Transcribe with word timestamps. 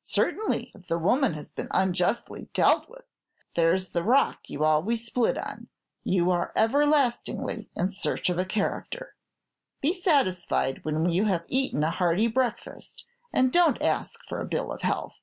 "Certainly, 0.00 0.72
if 0.74 0.86
the 0.86 0.96
woman 0.98 1.34
has 1.34 1.50
been 1.50 1.68
unjustly 1.70 2.48
dealt 2.54 2.88
with" 2.88 3.04
"There's 3.56 3.90
the 3.92 4.02
rock 4.02 4.48
you 4.48 4.64
always 4.64 5.04
split 5.04 5.36
on: 5.36 5.68
you 6.02 6.30
are 6.30 6.50
everlastingly 6.56 7.68
in 7.76 7.90
search 7.90 8.30
of 8.30 8.38
a 8.38 8.46
character. 8.46 9.14
Be 9.82 9.92
satisfied 9.92 10.82
when 10.86 11.10
you 11.10 11.26
have 11.26 11.44
eaten 11.48 11.84
a 11.84 11.90
hearty 11.90 12.26
breakfast, 12.26 13.06
and 13.34 13.52
don't 13.52 13.82
ask 13.82 14.18
for 14.30 14.40
a 14.40 14.46
bill 14.48 14.72
of 14.72 14.80
health. 14.80 15.20